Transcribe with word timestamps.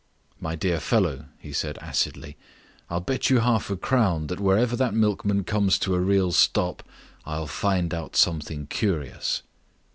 "My 0.39 0.55
dear 0.55 0.79
fellow," 0.79 1.25
he 1.37 1.53
said 1.53 1.77
acidly, 1.77 2.35
"I'll 2.89 3.01
bet 3.01 3.29
you 3.29 3.41
half 3.41 3.69
a 3.69 3.77
crown 3.77 4.25
that 4.33 4.39
wherever 4.39 4.75
that 4.75 4.95
milkman 4.95 5.43
comes 5.43 5.77
to 5.77 5.93
a 5.93 5.99
real 5.99 6.31
stop 6.31 6.81
I'll 7.23 7.45
find 7.45 7.93
out 7.93 8.15
something 8.15 8.65
curious." 8.65 9.43